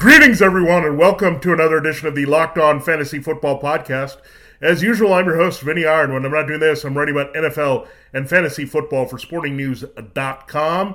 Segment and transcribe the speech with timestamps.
[0.00, 4.16] Greetings, everyone, and welcome to another edition of the Locked On Fantasy Football Podcast.
[4.58, 6.10] As usual, I'm your host, Vinnie Iyer.
[6.10, 10.94] When I'm not doing this, I'm writing about NFL and fantasy football for SportingNews.com.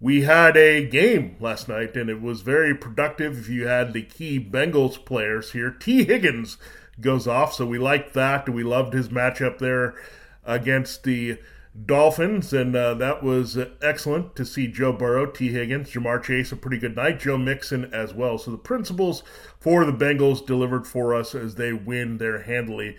[0.00, 3.40] We had a game last night, and it was very productive.
[3.40, 6.56] If you had the key Bengals players here, Tee Higgins
[6.98, 8.48] goes off, so we liked that.
[8.48, 9.96] We loved his matchup there
[10.46, 11.36] against the
[11.84, 16.56] Dolphins, and uh, that was excellent to see Joe Burrow, Tee Higgins, Ja'Marr Chase, a
[16.56, 18.38] pretty good night, Joe Mixon as well.
[18.38, 19.22] So the principals
[19.60, 22.96] for the Bengals delivered for us as they win there handily.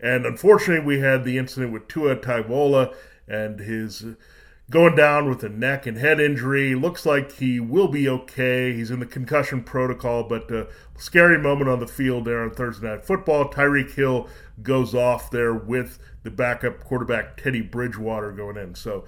[0.00, 2.94] And unfortunately, we had the incident with Tua Tagovailoa
[3.26, 4.04] and his
[4.70, 6.76] going down with a neck and head injury.
[6.76, 8.72] Looks like he will be okay.
[8.72, 12.88] He's in the concussion protocol, but uh, scary moment on the field there on Thursday
[12.88, 13.50] Night Football.
[13.50, 14.28] Tyreek Hill
[14.62, 18.76] goes off there with the backup quarterback Teddy Bridgewater going in.
[18.76, 19.04] So,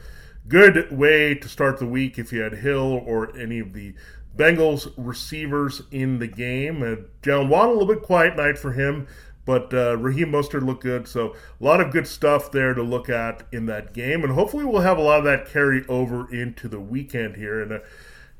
[0.48, 3.94] good way to start the week if you had Hill or any of the
[4.36, 6.83] Bengals receivers in the game.
[6.83, 9.06] Uh, Jaylen Waddle, a little bit quiet night for him,
[9.44, 11.08] but uh, Raheem Mostert looked good.
[11.08, 14.22] So, a lot of good stuff there to look at in that game.
[14.22, 17.60] And hopefully, we'll have a lot of that carry over into the weekend here.
[17.60, 17.78] And uh,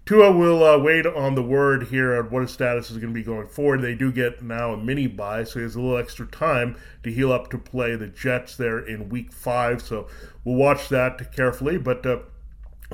[0.05, 3.19] Tua will uh, wait on the word here on what his status is going to
[3.19, 3.83] be going forward.
[3.83, 7.13] They do get now a mini bye, so he has a little extra time to
[7.13, 9.81] heal up to play the Jets there in week five.
[9.81, 10.09] So
[10.45, 11.79] we'll watch that carefully.
[11.79, 12.19] But uh,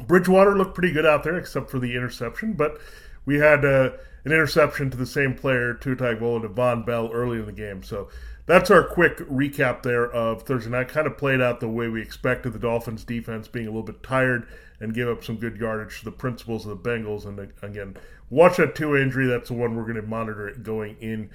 [0.07, 2.53] Bridgewater looked pretty good out there, except for the interception.
[2.53, 2.79] But
[3.25, 3.93] we had uh,
[4.29, 7.83] an interception to the same player, Tua Tagovailoa and Vonn Bell, early in the game.
[7.83, 8.09] So
[8.45, 10.89] that's our quick recap there of Thursday night.
[10.89, 12.53] Kind of played out the way we expected.
[12.53, 14.47] The Dolphins' defense being a little bit tired
[14.81, 17.27] and gave up some good yardage to the principals of the Bengals.
[17.27, 17.97] And again,
[18.29, 19.27] watch that Tua injury.
[19.27, 21.31] That's the one we're going to monitor going in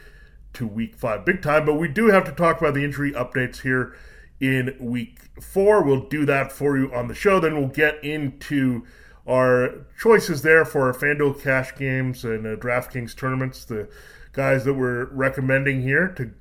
[0.53, 1.25] to week five.
[1.25, 1.65] Big time.
[1.65, 3.95] But we do have to talk about the injury updates here
[4.39, 5.83] in week four.
[5.83, 7.39] We'll do that for you on the show.
[7.39, 8.85] Then we'll get into
[9.27, 13.65] our choices there for our FanDuel cash games and uh, DraftKings tournaments.
[13.65, 13.87] The
[14.33, 16.31] guys that we're recommending here to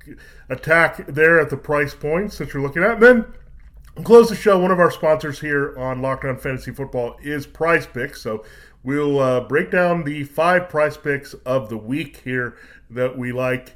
[0.49, 2.93] attack there at the price points that you're looking at.
[2.93, 3.33] And then
[4.03, 4.59] close the show.
[4.59, 8.17] One of our sponsors here on Locked On Fantasy Football is PrizePicks.
[8.17, 8.43] So
[8.81, 12.57] we'll uh, break down the five PrizePicks of the week here
[12.89, 13.75] that we like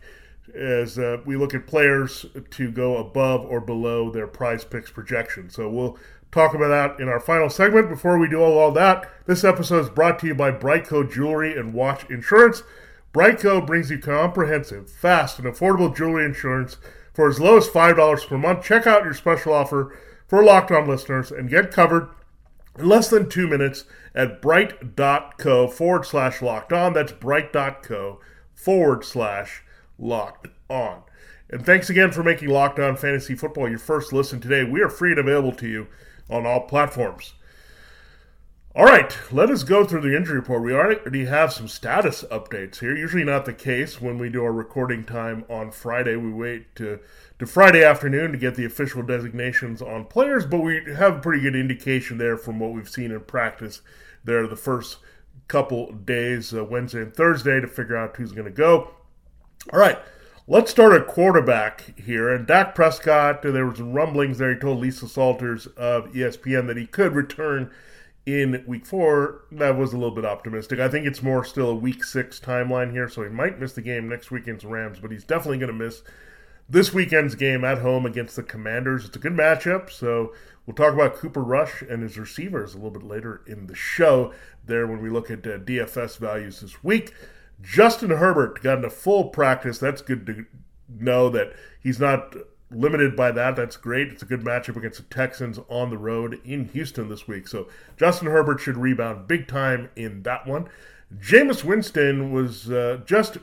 [0.56, 5.50] as uh, we look at players to go above or below their PrizePicks projection.
[5.50, 5.97] So we'll
[6.37, 7.89] talk about that in our final segment.
[7.89, 11.57] Before we do all, all that, this episode is brought to you by BriteCo Jewelry
[11.57, 12.61] and Watch Insurance.
[13.11, 16.77] BriteCo brings you comprehensive, fast, and affordable jewelry insurance
[17.11, 18.63] for as low as $5 per month.
[18.63, 19.97] Check out your special offer
[20.27, 22.07] for Locked On listeners and get covered
[22.77, 26.93] in less than two minutes at brite.co forward slash locked on.
[26.93, 28.19] That's brite.co
[28.53, 29.63] forward slash
[29.97, 31.01] locked on.
[31.49, 34.63] And thanks again for making Locked On Fantasy Football your first listen today.
[34.63, 35.87] We are free and available to you
[36.29, 37.33] on all platforms.
[38.77, 40.61] All right, let us go through the injury report.
[40.61, 42.95] We already have some status updates here.
[42.95, 46.15] Usually not the case when we do our recording time on Friday.
[46.15, 46.99] We wait to,
[47.39, 51.41] to Friday afternoon to get the official designations on players, but we have a pretty
[51.41, 53.81] good indication there from what we've seen in practice
[54.23, 54.97] there the first
[55.47, 58.91] couple days, uh, Wednesday and Thursday, to figure out who's going to go.
[59.73, 59.97] All right,
[60.47, 62.33] let's start at quarterback here.
[62.33, 64.53] And Dak Prescott, there was rumblings there.
[64.53, 67.71] He told Lisa Salters of ESPN that he could return–
[68.27, 70.79] in week four, that was a little bit optimistic.
[70.79, 73.81] I think it's more still a week six timeline here, so he might miss the
[73.81, 76.03] game next weekend's Rams, but he's definitely going to miss
[76.67, 79.05] this weekend's game at home against the Commanders.
[79.05, 80.33] It's a good matchup, so
[80.65, 84.33] we'll talk about Cooper Rush and his receivers a little bit later in the show
[84.65, 87.13] there when we look at uh, DFS values this week.
[87.62, 89.78] Justin Herbert got into full practice.
[89.78, 90.45] That's good to
[90.89, 92.36] know that he's not
[92.69, 93.56] limited by that.
[93.56, 94.09] That's great.
[94.09, 97.48] It's a good matchup against the Texans on the road in Houston this week.
[97.48, 97.68] So
[97.98, 100.69] Justin Herbert should rebound big time in that one.
[101.18, 103.38] Jameis Winston was uh, just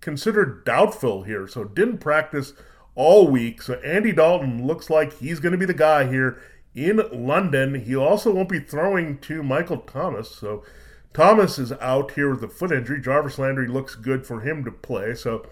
[0.00, 2.52] considered doubtful here, so didn't practice
[2.94, 3.60] all week.
[3.60, 6.40] So Andy Dalton looks like he's going to be the guy here
[6.74, 7.74] in London.
[7.74, 10.30] He also won't be throwing to Michael Thomas.
[10.30, 10.62] So
[11.12, 13.00] Thomas is out here with a foot injury.
[13.00, 15.14] Jarvis Landry looks good for him to play.
[15.14, 15.46] So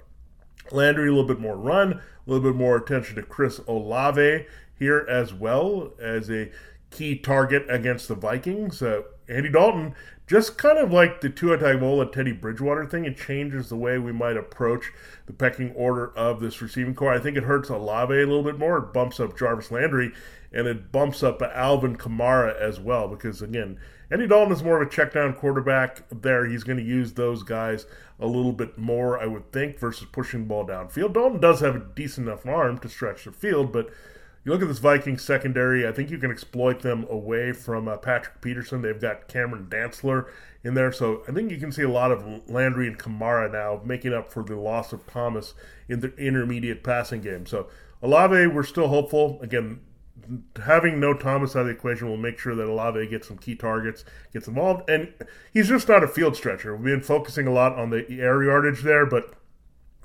[0.70, 4.47] Landry a little bit more run, a little bit more attention to Chris Olave
[4.79, 6.50] here as well as a
[6.91, 8.82] key target against the Vikings.
[8.82, 9.94] Uh, Andy Dalton,
[10.26, 14.12] just kind of like the Tua Tagovailoa Teddy Bridgewater thing, it changes the way we
[14.12, 14.93] might approach
[15.26, 17.14] the pecking order of this receiving corps.
[17.14, 18.79] I think it hurts Olave a little bit more.
[18.79, 20.12] It bumps up Jarvis Landry,
[20.52, 23.79] and it bumps up Alvin Kamara as well because again,
[24.11, 26.47] Andy Dalton is more of a check down quarterback there.
[26.47, 27.87] He's going to use those guys
[28.20, 31.14] a little bit more, I would think, versus pushing the ball downfield.
[31.14, 33.91] Dalton does have a decent enough arm to stretch the field, but
[34.44, 37.97] you look at this Vikings secondary, I think you can exploit them away from uh,
[37.97, 38.81] Patrick Peterson.
[38.81, 40.26] They've got Cameron Dantzler
[40.62, 43.81] in there, so I think you can see a lot of Landry and Kamara now
[43.85, 45.55] making up for the loss of Thomas
[45.88, 47.44] in the intermediate passing game.
[47.44, 47.67] So
[48.00, 49.41] Olave, we're still hopeful.
[49.43, 49.81] Again,
[50.64, 53.55] having no Thomas out of the equation will make sure that Olave gets some key
[53.55, 55.12] targets, gets involved, and
[55.52, 56.75] he's just not a field stretcher.
[56.75, 59.34] We've been focusing a lot on the air yardage there, but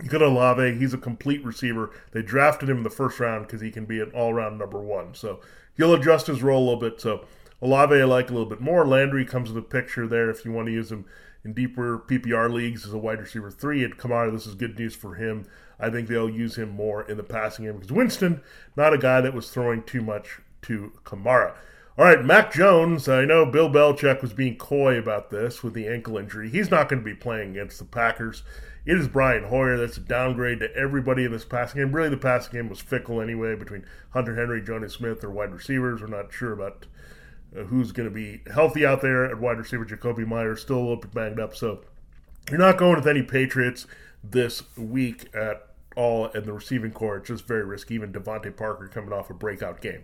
[0.02, 0.80] you got Olave.
[0.80, 1.92] He's a complete receiver.
[2.12, 5.14] They drafted him in the first round because he can be an all-round number one.
[5.14, 5.42] So
[5.78, 7.00] he'll adjust his role a little bit.
[7.00, 7.26] So
[7.62, 8.86] Olave I like a little bit more.
[8.86, 11.06] Landry comes in the picture there if you want to use him
[11.44, 13.84] in deeper PPR leagues as a wide receiver three.
[13.84, 15.46] At Kamara, this is good news for him.
[15.82, 18.42] I think they'll use him more in the passing game because Winston,
[18.78, 21.56] not a guy that was throwing too much to Kamara.
[21.98, 23.10] All right, Mac Jones.
[23.10, 26.50] I know Bill Belichick was being coy about this with the ankle injury.
[26.50, 28.44] He's not going to be playing against the Packers.
[28.86, 29.78] It is Brian Hoyer.
[29.78, 31.92] That's a downgrade to everybody in this passing game.
[31.92, 36.02] Really, the passing game was fickle anyway between Hunter Henry, Jonnu Smith, or wide receivers.
[36.02, 36.88] We're not sure about
[37.56, 39.86] uh, who's going to be healthy out there at wide receiver.
[39.86, 41.82] Jakobi Meyers still a little bit banged up, so
[42.50, 43.86] you're not going with any Patriots
[44.24, 47.18] this week at all in the receiving corps.
[47.18, 47.96] It's just very risky.
[47.96, 50.04] Even DeVante Parker coming off a breakout game.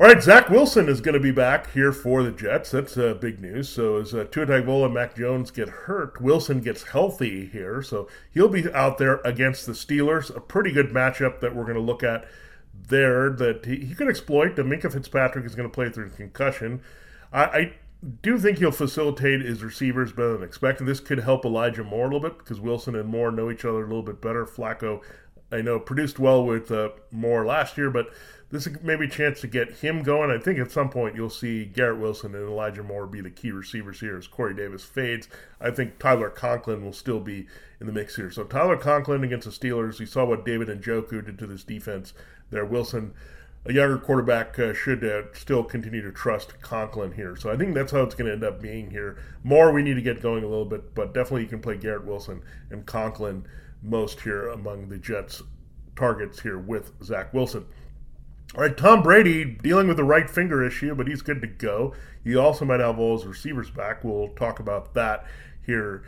[0.00, 2.70] All right, Zach Wilson is going to be back here for the Jets.
[2.70, 3.68] That's uh, big news.
[3.68, 7.82] So as uh, Tua Tagovailoa and Mac Jones get hurt, Wilson gets healthy here.
[7.82, 10.34] So he'll be out there against the Steelers.
[10.36, 12.28] A pretty good matchup that we're going to look at
[12.72, 14.54] there that he, he could exploit.
[14.54, 16.80] Minkah Fitzpatrick is going to play through the concussion.
[17.32, 17.72] I, I
[18.22, 20.86] do think he'll facilitate his receivers better than expected.
[20.86, 23.82] This could help Elijah Moore a little bit because Wilson and Moore know each other
[23.82, 24.46] a little bit better.
[24.46, 25.02] Flacco,
[25.50, 28.08] I know, produced well with uh, Moore last year, but
[28.50, 30.30] this is maybe a chance to get him going.
[30.30, 33.50] I think at some point you'll see Garrett Wilson and Elijah Moore be the key
[33.50, 35.28] receivers here as Corey Davis fades.
[35.60, 37.46] I think Tyler Conklin will still be
[37.80, 38.30] in the mix here.
[38.30, 42.14] So Tyler Conklin against the Steelers, you saw what David Njoku did to this defense
[42.50, 42.64] there.
[42.64, 43.12] Wilson,
[43.68, 47.36] a younger quarterback, uh, should uh, still continue to trust Conklin here.
[47.36, 49.18] So I think that's how it's going to end up being here.
[49.44, 52.06] Moore we need to get going a little bit, but definitely you can play Garrett
[52.06, 53.46] Wilson and Conklin
[53.82, 55.42] most here among the Jets
[55.94, 57.66] targets here with Zach Wilson.
[58.54, 61.94] All right, Tom Brady dealing with the right finger issue, but he's good to go.
[62.24, 64.02] He also might have all his receivers back.
[64.02, 65.26] We'll talk about that
[65.66, 66.04] here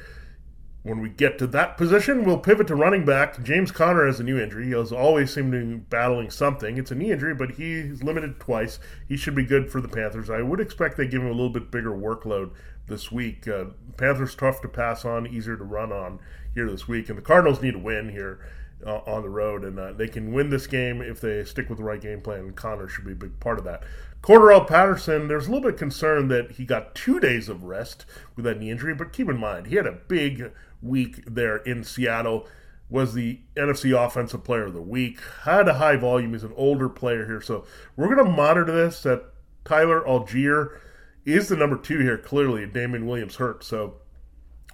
[0.83, 2.25] when we get to that position.
[2.25, 3.43] We'll pivot to running back.
[3.43, 4.67] James Conner has a new injury.
[4.67, 6.79] He has always seemed to be battling something.
[6.79, 8.79] It's a knee injury, but he's limited twice.
[9.07, 10.31] He should be good for the Panthers.
[10.31, 12.53] I would expect they give him a little bit bigger workload
[12.87, 13.47] this week.
[13.47, 13.67] Uh,
[13.97, 16.19] Panthers tough to pass on, easier to run on
[16.55, 18.41] here this week, and the Cardinals need a win here
[18.85, 21.79] uh, on the road, and uh, they can win this game if they stick with
[21.79, 22.41] the right game plan.
[22.41, 23.83] And Conner should be a big part of that.
[24.23, 28.05] Cordarrelle Patterson, there's a little bit concerned that he got two days of rest
[28.37, 31.85] with that knee injury, but keep in mind he had a big week there in
[31.85, 32.47] Seattle.
[32.89, 35.21] Was the NFC Offensive Player of the Week.
[35.45, 36.33] Had a high volume.
[36.33, 39.05] He's an older player here, so we're going to monitor this.
[39.05, 39.27] That
[39.65, 40.77] Tyler Allgeier
[41.25, 42.19] is the number two here.
[42.19, 44.01] Clearly, Damien Williams hurt, so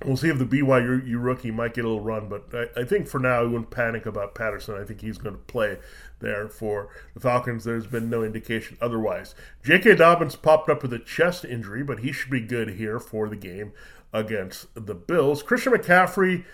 [0.04, 3.08] We'll see if the BYU rookie might get a little run, but I, I, think
[3.08, 4.74] for now we wouldn't panic about Patterson.
[4.74, 5.78] I think he's going to play
[6.20, 7.64] there for the Falcons.
[7.64, 9.34] There's been no indication otherwise.
[9.64, 9.94] J.K.
[9.94, 13.36] Dobbins popped up with a chest injury, but he should be good here for the
[13.36, 13.72] game
[14.12, 15.42] against the Bills.
[15.42, 16.44] Christian McCaffrey,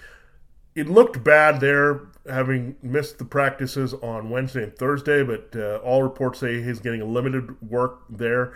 [0.74, 6.02] it looked bad there, having missed the practices on Wednesday and Thursday, but uh, all
[6.02, 8.54] reports say he's getting limited work there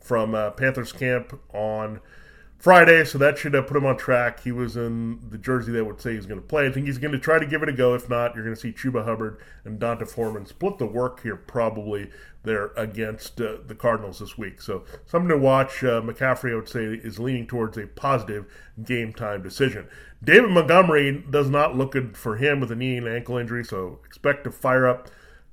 [0.00, 2.00] from uh, Panthers camp on–
[2.58, 4.40] Friday, so that should put him on track.
[4.40, 6.66] He was in the jersey that would say he's going to play.
[6.66, 7.94] I think he's going to try to give it a go.
[7.94, 11.36] If not, you're going to see Chuba Hubbard and D'Onta Foreman split the work here
[11.36, 12.10] probably
[12.42, 14.60] there against uh, the Cardinals this week.
[14.60, 15.84] So something to watch.
[15.84, 18.46] Uh, McCaffrey, I would say, is leaning towards a positive
[18.82, 19.86] game time decision.
[20.22, 24.00] David Montgomery does not look good for him with a knee and ankle injury, so
[24.04, 25.08] expect to fire up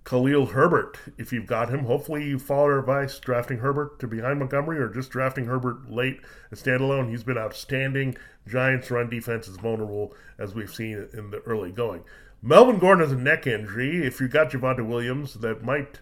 [0.06, 4.38] Khalil Herbert, if you've got him, hopefully you follow our advice drafting Herbert to behind
[4.38, 6.22] Montgomery or just drafting Herbert late
[6.52, 7.10] and standalone.
[7.10, 8.16] He's been outstanding.
[8.48, 12.04] Giants' run defense is vulnerable, as we've seen in the early going.
[12.44, 14.06] Melvin Gordon has a neck injury.
[14.06, 16.00] If you got Javonte Williams, that might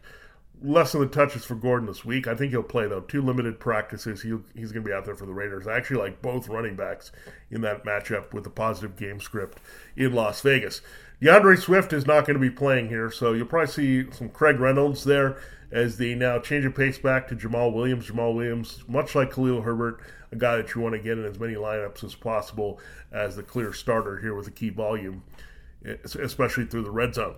[0.61, 2.27] lessen the touches for Gordon this week.
[2.27, 2.99] I think he'll play, though.
[2.99, 4.21] Two limited practices.
[4.21, 5.65] He'll, he's going to be out there for the Raiders.
[5.65, 7.13] I actually like both running backs
[7.49, 9.59] in that matchup with a positive game script
[9.95, 10.81] in Las Vegas.
[11.23, 14.59] D'Andre Swift is not going to be playing here, so you'll probably see some Craig
[14.59, 15.37] Reynolds there
[15.71, 18.09] as they now change the pace back to Jamaal Williams.
[18.09, 20.01] Jamaal Williams, much like Khalil Herbert,
[20.33, 22.77] a guy that you want to get in as many lineups as possible
[23.13, 25.23] as the clear starter here with a key volume,
[26.03, 27.35] especially through the red zone.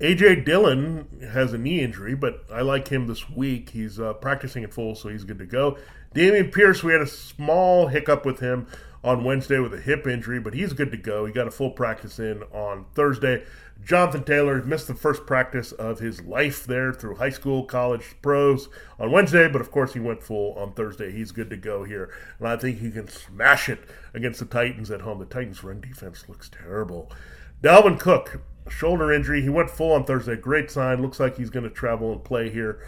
[0.00, 3.70] AJ Dillon has a knee injury, but I like him this week.
[3.70, 5.78] He's uh, practicing in full, so he's good to go.
[6.14, 8.66] Dameon Pierce, we had a small hiccup with him
[9.04, 11.24] on Wednesday with a hip injury, but he's good to go.
[11.24, 13.44] He got a full practice in on Thursday.
[13.84, 18.68] Jonathan Taylor missed the first practice of his life there through high school, college, pros
[18.98, 21.12] on Wednesday, but of course he went full on Thursday.
[21.12, 23.80] He's good to go here, and I think he can smash it
[24.14, 25.20] against the Titans at home.
[25.20, 27.10] The Titans' run defense looks terrible.
[27.62, 29.42] Dalvin Cook shoulder injury.
[29.42, 30.36] He went full on Thursday.
[30.36, 31.02] Great sign.
[31.02, 32.80] Looks like he's going to travel and play here.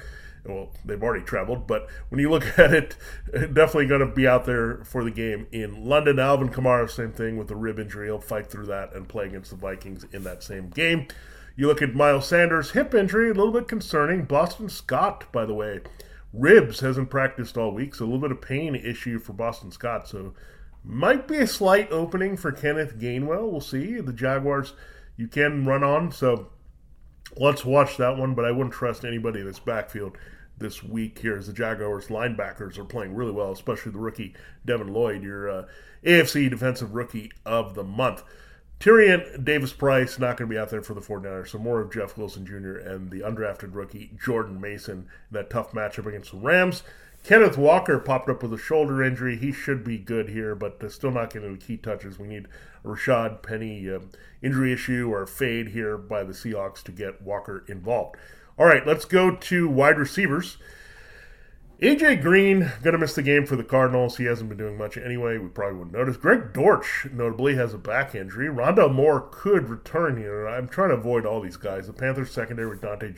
[0.44, 2.96] Well, they've already traveled, but when you look at it,
[3.32, 6.18] definitely going to be out there for the game in London.
[6.18, 8.06] Alvin Kamara, same thing with the rib injury.
[8.06, 11.08] He'll fight through that and play against the Vikings in that same game.
[11.56, 14.24] You look at Miles Sanders' hip injury, a little bit concerning.
[14.24, 15.80] Boston Scott, by the way,
[16.32, 20.08] ribs hasn't practiced all week, so a little bit of pain issue for Boston Scott.
[20.08, 20.32] So
[20.82, 23.50] might be a slight opening for Kenneth Gainwell.
[23.50, 24.00] We'll see.
[24.00, 24.72] The Jaguars
[25.16, 26.12] you can run on.
[26.12, 26.48] So
[27.36, 30.16] let's watch that one, but I wouldn't trust anybody in this backfield
[30.58, 34.34] this week here as the Jaguars linebackers are playing really well, especially the rookie
[34.64, 35.64] Devin Lloyd, your uh,
[36.04, 38.22] AFC Defensive Rookie of the Month.
[38.78, 41.92] Tyrion Davis Price not going to be out there for the 49ers, so more of
[41.92, 42.78] Jeff Wilson Jr.
[42.78, 46.82] and the undrafted rookie Jordan Mason in that tough matchup against the Rams.
[47.22, 49.36] Kenneth Walker popped up with a shoulder injury.
[49.36, 52.18] He should be good here, but still not getting the key touches.
[52.18, 52.48] We need
[52.84, 54.00] Rashad Penny uh,
[54.42, 58.16] injury issue or fade here by the Seahawks to get Walker involved.
[58.58, 60.56] All right, let's go to wide receivers.
[61.82, 64.18] AJ Green to miss the game for the Cardinals.
[64.18, 65.38] He hasn't been doing much anyway.
[65.38, 66.18] We probably wouldn't notice.
[66.18, 68.48] Greg Dortch notably has a back injury.
[68.48, 70.46] Rondale Moore could return here.
[70.46, 71.86] I'm trying to avoid all these guys.
[71.86, 73.16] The Panthers secondary with Donte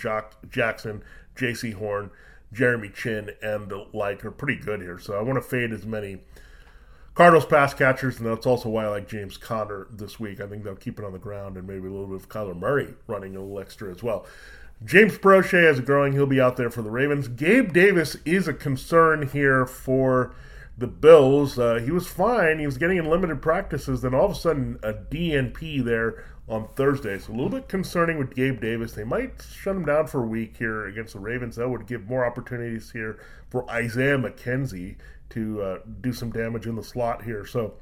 [0.48, 1.02] Jackson,
[1.34, 2.12] Jaycee Horn.
[2.52, 4.98] Jeremy Chinn and the like are pretty good here.
[4.98, 6.18] So I want to fade as many
[7.14, 10.40] Cardinals pass catchers, and that's also why I like James Conner this week.
[10.40, 12.58] I think they'll keep it on the ground and maybe a little bit of Kyler
[12.58, 14.26] Murray running a little extra as well.
[14.84, 16.12] James Proche is growing.
[16.12, 17.28] He'll be out there for the Ravens.
[17.28, 20.34] Gabe Davis is a concern here for
[20.76, 21.58] the Bills.
[21.58, 22.58] Uh, he was fine.
[22.58, 24.00] He was getting in limited practices.
[24.00, 27.18] Then all of a sudden, a DNP there on Thursday.
[27.18, 28.92] So a little bit concerning with Gabe Davis.
[28.92, 31.56] They might shut him down for a week here against the Ravens.
[31.56, 33.18] That would give more opportunities here
[33.50, 34.96] for Isaiah McKenzie
[35.30, 37.46] to uh, do some damage in the slot here.
[37.46, 37.74] So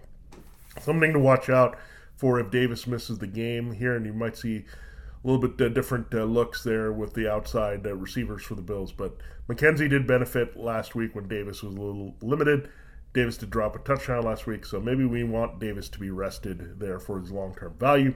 [0.81, 1.77] something to watch out
[2.17, 5.69] for if Davis misses the game here, and you might see a little bit uh,
[5.71, 8.93] different uh, looks there with the outside uh, receivers for the Bills.
[8.93, 9.17] But
[9.49, 12.69] McKenzie did benefit last week when Davis was a little limited.
[13.13, 16.79] Davis did drop a touchdown last week, so maybe we want Davis to be rested
[16.79, 18.15] there for his long term value.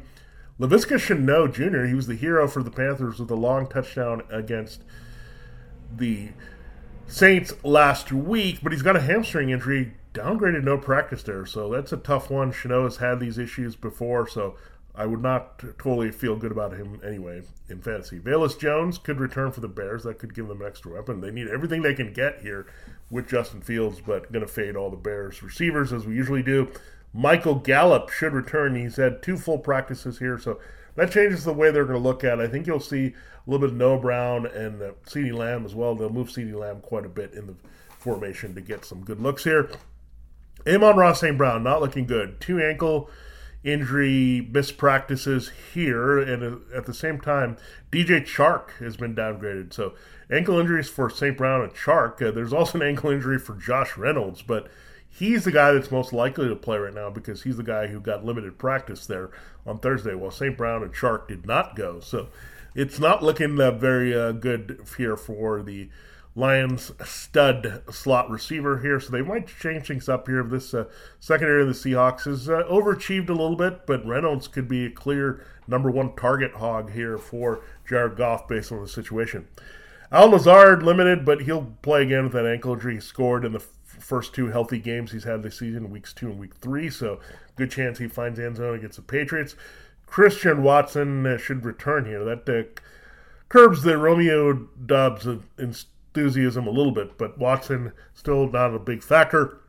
[0.59, 4.83] Laviska Shenault Jr., he was the hero for the Panthers with a long touchdown against
[5.95, 6.31] the
[7.07, 11.93] Saints last week, but he's got a hamstring injury, downgraded no practice there, so that's
[11.93, 12.53] a tough one.
[12.53, 14.57] Shenault has had these issues before, so
[14.95, 18.21] I would not totally feel good about him anyway in fantasy.
[18.21, 20.05] Velus Jones could return for the Bears.
[20.05, 21.21] That could give them an extra weapon.
[21.21, 22.67] They need everything they can get here
[23.11, 26.71] with Justin Fields, but going to fade all the Bears receivers as we usually do.
[27.15, 28.75] Michael Gallup should return.
[28.75, 30.59] He's had two full practices here, so
[30.97, 32.43] that changes the way they're going to look at it.
[32.43, 35.77] I think you'll see a little bit of Noah Brown and uh, CeeDee Lamb as
[35.77, 35.95] well.
[35.95, 37.55] They'll move CeeDee Lamb quite a bit in the
[37.89, 39.71] formation to get some good looks here.
[40.67, 41.39] Amon-Ra St.
[41.39, 42.41] Brown, not looking good.
[42.41, 43.09] Two ankle
[43.63, 47.57] injury mispractices here, and uh, at the same time,
[47.93, 49.73] DJ Chark has been downgraded.
[49.73, 49.95] So
[50.31, 51.37] ankle injuries for St.
[51.37, 52.21] Brown and Chark.
[52.21, 54.67] Uh, there's also an ankle injury for Josh Reynolds, but–
[55.17, 58.01] he's the guy that's most likely to play right now because he's the guy who
[58.01, 59.31] got limited practice there
[59.67, 60.57] on Thursday, while St.
[60.57, 62.01] Brown and Chark did not go.
[62.01, 62.29] So
[62.75, 65.89] it's not looking uh, very uh, good here for the
[66.37, 68.99] Lions stud slot receiver here.
[68.99, 70.43] So they might change things up here.
[70.43, 70.87] This uh,
[71.21, 74.91] secondary of the Seahawks is uh, overachieved a little bit, but Reynolds could be a
[74.91, 79.47] clear number one target hog here for Jared Goff based on the situation.
[80.11, 82.95] Al Lazard limited, but he'll play again with that ankle injury.
[82.95, 83.65] He scored in the
[84.01, 86.91] first two healthy games he's had this season, weeks two and week three.
[86.91, 87.21] So
[87.57, 89.57] good chance he finds end zone against the Patriots.
[90.07, 92.25] Christian Watson uh, should return here.
[92.25, 92.81] That uh,
[93.49, 95.27] curbs the Romeo Doubs
[95.59, 99.61] enthusiasm a little bit, but Watson still not a big factor.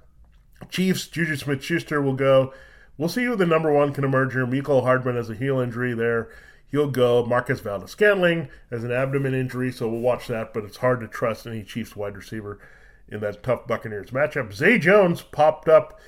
[0.70, 2.54] Chiefs, Juju Smith Schuster will go.
[2.98, 4.48] We'll see who the number one can emerge here.
[4.48, 6.30] Mecole Hardman has a heel injury there.
[6.72, 7.26] He'll go.
[7.26, 11.46] Marquez Valdes-Scantling has an abdomen injury, so we'll watch that, but it's hard to trust
[11.46, 12.60] any Chiefs wide receiver
[13.10, 14.54] in that tough Buccaneers matchup.
[14.54, 16.00] Zay Jones popped up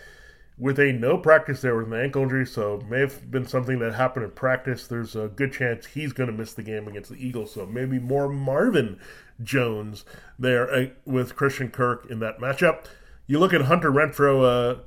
[0.58, 3.94] with a no practice there with an ankle injury, so may have been something that
[3.94, 4.88] happened in practice.
[4.88, 8.00] There's a good chance he's going to miss the game against the Eagles, so maybe
[8.00, 9.00] more Marvin
[9.44, 10.04] Jones
[10.40, 12.86] there uh, with Christian Kirk in that matchup.
[13.28, 14.80] You look at Hunter Renfrow, uh,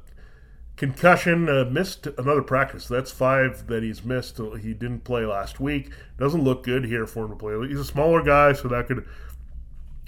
[0.76, 2.88] concussion, uh, missed another practice.
[2.88, 4.40] That's five that he's missed.
[4.60, 5.92] He didn't play last week.
[6.18, 7.68] Doesn't look good here for him to play.
[7.68, 9.06] He's a smaller guy, so that could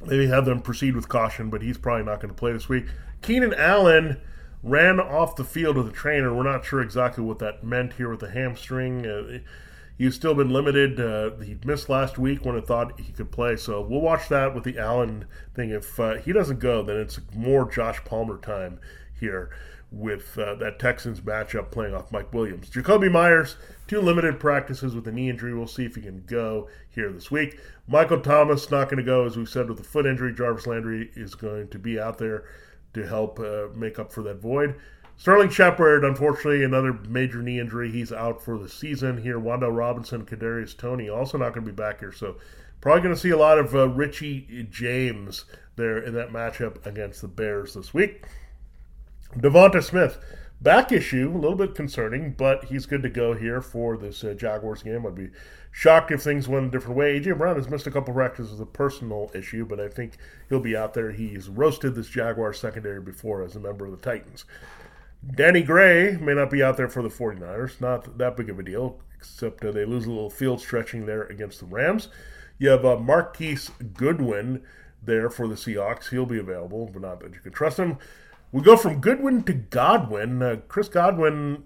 [0.06, 2.87] maybe have them proceed with caution, but he's probably not going to play this week.
[3.23, 4.21] Keenan Allen
[4.62, 6.35] ran off the field with a trainer.
[6.35, 9.06] We're not sure exactly what that meant here with the hamstring.
[9.06, 9.38] Uh,
[9.97, 11.00] he's still been limited.
[11.00, 13.56] Uh, he missed last week when I thought he could play.
[13.56, 15.71] So we'll watch that with the Allen thing.
[15.71, 18.80] If uh, he doesn't go, then it's more Josh Palmer time
[19.18, 19.50] here
[19.92, 22.70] with uh, that Texans matchup playing off Mike Williams.
[22.70, 23.56] Jakobi Meyers,
[23.87, 25.54] two limited practices with a knee injury.
[25.54, 27.61] We'll see if he can go here this week.
[27.87, 30.32] Michael Thomas not going to go, as we said, with a foot injury.
[30.32, 32.44] Jarvis Landry is going to be out there
[32.94, 34.75] to help uh, make up for that void.
[35.18, 37.90] Sterling Shepard, unfortunately, another major knee injury.
[37.90, 39.38] He's out for the season here.
[39.38, 42.12] Wan'Dale Robinson, Kadarius Toney, also not going to be back here.
[42.12, 42.37] So
[42.80, 45.44] probably going to see a lot of uh, Richie James
[45.76, 48.25] there in that matchup against the Bears this week.
[49.36, 50.18] Devonta Smith,
[50.60, 54.34] back issue, a little bit concerning, but he's good to go here for this uh,
[54.34, 55.06] Jaguars game.
[55.06, 55.30] I'd be
[55.70, 57.18] shocked if things went a different way.
[57.18, 60.60] AJ Brown has missed a couple practices as a personal issue, but I think he'll
[60.60, 61.10] be out there.
[61.10, 64.44] He's roasted this Jaguar secondary before as a member of the Titans.
[65.34, 67.80] Danny Gray may not be out there for the 49ers.
[67.80, 71.22] Not that big of a deal, except uh, they lose a little field stretching there
[71.24, 72.08] against the Rams.
[72.58, 74.62] You have uh, Marquise Goodwin
[75.02, 76.10] there for the Seahawks.
[76.10, 77.98] He'll be available, but not that you can trust him.
[78.52, 80.42] We go from Goodwin to Godwin.
[80.42, 81.64] Uh, Chris Godwin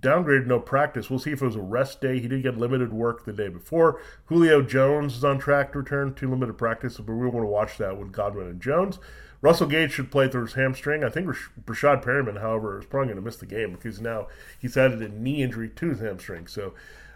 [0.00, 1.10] downgraded no practice.
[1.10, 2.20] We'll see if it was a rest day.
[2.20, 4.00] He did get limited work the day before.
[4.26, 7.76] Julio Jones is on track to return to limited practice, but we want to watch
[7.78, 9.00] that with Godwin and Jones.
[9.42, 11.02] Russell Gage should play through his hamstring.
[11.02, 11.26] I think
[11.64, 15.08] Breshad Perriman, however, is probably going to miss the game because now he's added a
[15.08, 16.46] knee injury to his hamstring.
[16.46, 16.74] So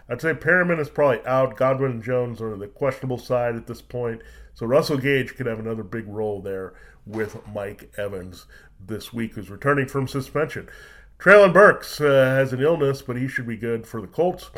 [0.09, 1.55] I'd say Perriman is probably out.
[1.55, 4.21] Godwin and Jones are the questionable side at this point.
[4.53, 6.73] So Russell Gage could have another big role there
[7.05, 8.47] with Mike Evans
[8.87, 10.69] this week, who's returning from suspension.
[11.19, 14.51] Treylon Burks uh, has an illness, but he should be good for the Colts.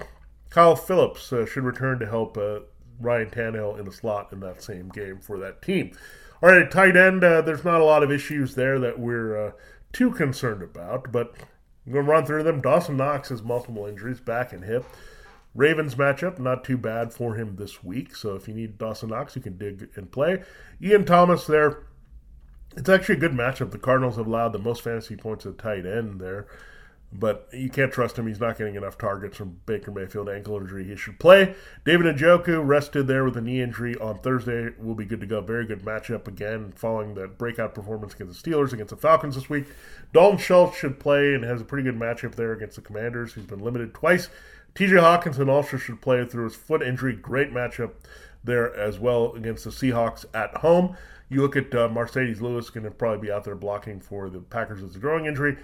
[0.50, 2.60] Kyle Philips uh, should return to help uh,
[3.00, 5.92] Ryan Tannehill in the slot in that same game for that team.
[6.42, 9.52] All right, tight end, uh, there's not a lot of issues there that we're uh,
[9.92, 11.34] too concerned about, but
[11.86, 12.62] I'm going to run through them.
[12.62, 14.86] Dawson Knox has multiple injuries, back and hip.
[15.56, 18.16] Ravens matchup, not too bad for him this week.
[18.16, 20.44] So if you need Dawson Knox, you can dig and play.
[20.82, 21.84] Ian Thomas there
[22.78, 23.72] it's actually a good matchup.
[23.72, 26.46] The Cardinals have allowed the most fantasy points at tight end there,
[27.12, 28.28] but you can't trust him.
[28.28, 30.84] He's not getting enough targets from Baker Mayfield ankle injury.
[30.84, 31.56] He should play.
[31.86, 34.70] David Njoku rested there with a knee injury on Thursday.
[34.78, 35.42] Will be good to go.
[35.42, 39.50] Very good matchup again, following that breakout performance against the Steelers, against the Falcons this
[39.50, 39.66] week.
[40.14, 43.34] Dalton Schultz should play and has a pretty good matchup there against the Commanders.
[43.34, 44.30] He's been limited twice.
[44.76, 47.16] TJ Hockenson also should play through his foot injury.
[47.16, 47.94] Great matchup
[48.44, 50.96] there as well against the Seahawks at home.
[51.30, 54.40] You look at uh, Marcedes Lewis, going to probably be out there blocking for the
[54.40, 55.58] Packers with a growing injury.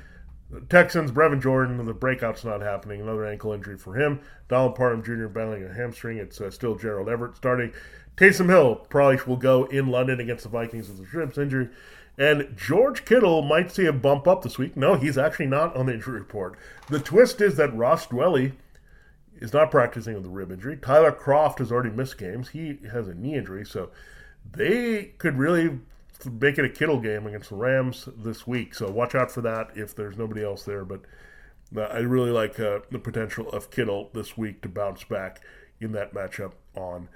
[0.69, 3.01] Texans, Brevin Jordan, the breakout's not happening.
[3.01, 4.19] Another ankle injury for him.
[4.49, 5.27] Donald Parham Jr.
[5.27, 6.17] battling a hamstring.
[6.17, 7.73] It's uh, still Gerald Everett starting.
[8.17, 11.69] Taysom Hill probably will go in London against the Vikings with a ribs injury.
[12.17, 14.77] And George Kittle might see a bump up this week.
[14.77, 16.55] No, he's actually not on the injury report.
[16.87, 18.53] The twist is that Ross Dwelley
[19.37, 20.77] is not practicing with a rib injury.
[20.77, 22.49] Tyler Kroft has already missed games.
[22.49, 23.89] He has a knee injury, so
[24.51, 25.79] they could really
[26.31, 28.75] make it a Kittle game against the Rams this week.
[28.75, 30.85] So watch out for that if there's nobody else there.
[30.85, 31.01] But
[31.75, 35.41] uh, I really like uh, the potential of Kittle this week to bounce back
[35.79, 37.09] in that matchup on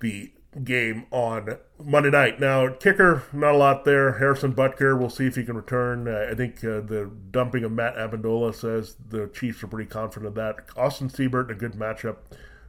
[0.00, 2.38] the game on Monday night.
[2.38, 4.18] Now, kicker, not a lot there.
[4.18, 6.06] Harrison Butker, we'll see if he can return.
[6.06, 10.28] Uh, I think uh, the dumping of Matt Ammendola says the Chiefs are pretty confident
[10.28, 10.64] of that.
[10.76, 12.18] Austin Seibert, a good matchup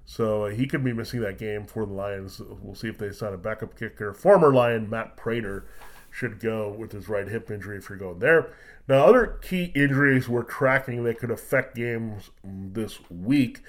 [0.05, 2.41] so uh, he could be missing that game for the Lions.
[2.61, 4.13] We'll see if they sign a backup kicker.
[4.13, 5.65] Former Lion Matt Prater
[6.11, 8.53] should go with his right hip injury if you're going there.
[8.87, 13.61] Now, other key injuries we're tracking that could affect games this week.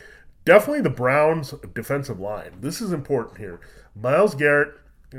[0.45, 2.59] Definitely the Browns' defensive line.
[2.61, 3.61] This is important here.
[3.97, 4.75] Myles Garrett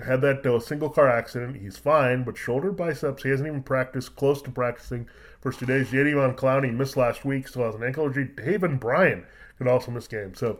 [0.05, 1.57] had that uh, single car accident.
[1.57, 3.23] He's fine, but shoulder biceps.
[3.23, 5.09] He hasn't even practiced, close to practicing
[5.41, 5.87] for today's.
[5.87, 8.27] Jadeveon Clowney missed last week, still has an ankle injury.
[8.27, 9.25] Taven Bryan
[9.57, 10.39] could also miss games.
[10.39, 10.59] So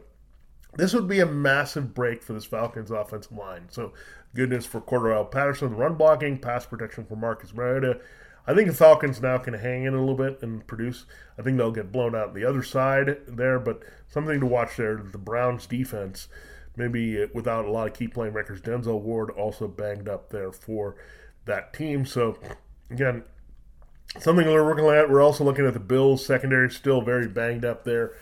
[0.77, 3.67] this would be a massive break for this Falcons offensive line.
[3.69, 3.93] So,
[4.33, 7.99] good news for Cordarrelle Patterson, run blocking, pass protection for Marcus Mariota.
[8.45, 11.05] I think the Falcons now can hang in a little bit and produce.
[11.37, 14.77] I think they'll get blown out on the other side there, but something to watch
[14.77, 14.95] there.
[14.95, 16.29] The Browns defense,
[16.77, 18.61] maybe without a lot of key playing records.
[18.61, 20.95] Denzel Ward also banged up there for
[21.45, 22.05] that team.
[22.05, 22.37] So,
[22.89, 23.23] again,
[24.19, 25.09] Something we're working at.
[25.09, 28.13] We're also looking at the Bills secondary, still very banged up there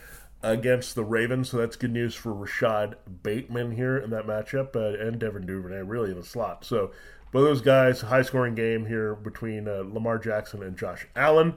[0.44, 1.50] against the Ravens.
[1.50, 5.82] So that's good news for Rashod Bateman here in that matchup, uh, and Devin Duvernay
[5.82, 6.64] really in the slot.
[6.66, 6.92] So
[7.32, 11.56] both those guys, high scoring game here between uh, Lamar Jackson and Josh Allen.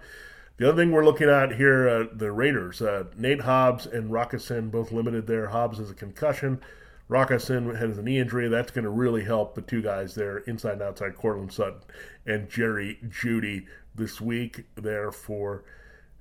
[0.57, 4.33] The other thing we're looking at here, uh, the Raiders, uh, Nate Hobbs and Rock
[4.33, 5.49] Ya-Sin both limited there.
[5.49, 6.61] Hobbs has a concussion.
[7.07, 8.49] Rock Ya-Sin has a knee injury.
[8.49, 11.83] That's going to really help the two guys there, inside and outside, Courtland Sutton
[12.27, 15.62] and Jerry Jeudy this week there for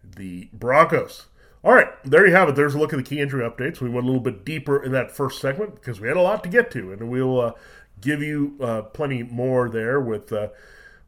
[0.04, 1.26] the Broncos.
[1.64, 2.56] All right, there you have it.
[2.56, 3.82] There's a look at the key injury updates.
[3.82, 6.44] We went a little bit deeper in that first segment because we had a lot
[6.44, 7.52] to get to, and we'll uh,
[8.00, 10.50] give you uh, plenty more there with uh,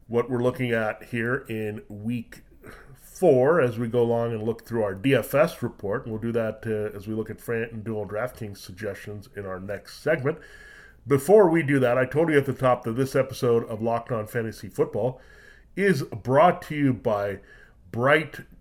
[0.08, 2.42] what we're looking at here in week
[3.00, 6.04] four as we go along and look through our DFS report.
[6.04, 10.02] And we'll do that uh, as we look at FanDuel DraftKings suggestions in our next
[10.02, 10.38] segment.
[11.06, 14.10] Before we do that, I told you at the top that this episode of Locked
[14.10, 15.20] On Fantasy Football
[15.76, 17.38] is brought to you by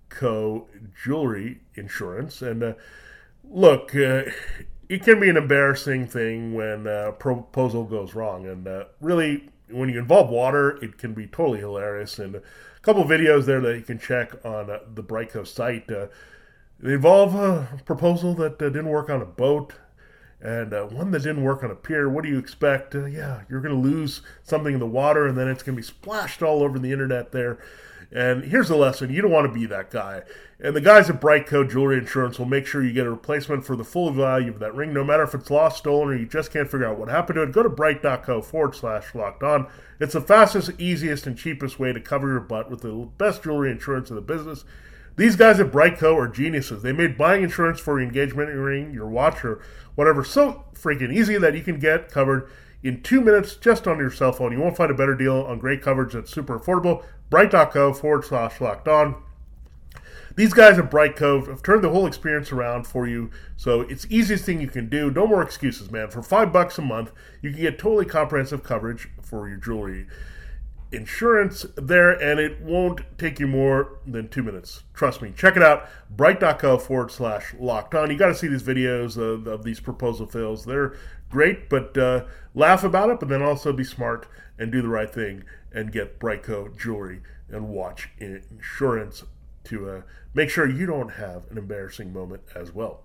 [0.10, 0.65] BriteCo
[1.02, 2.41] Jewelry Insurance.
[2.41, 2.74] And uh,
[3.43, 4.24] look, uh,
[4.88, 8.48] it can be an embarrassing thing when a proposal goes wrong.
[8.48, 12.19] And uh, really, when you involve water, it can be totally hilarious.
[12.19, 12.41] And a
[12.82, 15.91] couple videos there that you can check on uh, the BriteCo site.
[15.91, 16.08] Uh,
[16.80, 19.74] they involve a proposal that uh, didn't work on a boat
[20.41, 22.10] and uh, one that didn't work on a pier.
[22.10, 22.95] What do you expect?
[22.95, 25.82] Uh, yeah, you're going to lose something in the water and then it's going to
[25.82, 27.60] be splashed all over the internet there.
[28.12, 30.24] And here's the lesson you don't want to be that guy.
[30.60, 33.76] And the guys at BriteCo Jewelry Insurance will make sure you get a replacement for
[33.76, 36.52] the full value of that ring, no matter if it's lost, stolen, or you just
[36.52, 37.52] can't figure out what happened to it.
[37.52, 39.67] Go to brite.co forward slash locked on.
[40.00, 43.72] It's the fastest, easiest, and cheapest way to cover your butt with the best jewelry
[43.72, 44.65] insurance in the business.
[45.15, 46.82] These guys at BriteCo are geniuses.
[46.82, 49.62] They made buying insurance for your engagement ring, your watch, or
[49.95, 52.50] whatever so freaking easy that you can get covered
[52.83, 54.51] in two minutes just on your cell phone.
[54.51, 57.03] You won't find a better deal on great coverage that's super affordable.
[57.29, 59.21] Brite.co forward slash locked on.
[60.35, 64.45] These guys at BriteCo have turned the whole experience around for you, so it's easiest
[64.45, 65.11] thing you can do.
[65.11, 66.09] No more excuses, man.
[66.09, 67.11] For five bucks a month,
[67.41, 70.07] you can get totally comprehensive coverage for your jewelry
[70.91, 74.83] insurance there, and it won't take you more than two minutes.
[74.93, 75.33] Trust me.
[75.35, 75.87] Check it out.
[76.09, 78.09] Brite.co forward slash locked on.
[78.09, 80.65] You got to see these videos of, of, these proposal fails.
[80.65, 80.93] They're
[81.29, 85.13] great, but uh, laugh about it, but then also be smart and do the right
[85.13, 89.23] thing and get BriteCo jewelry and watch insurance
[89.65, 90.01] to uh,
[90.33, 93.03] make sure you don't have an embarrassing moment as well.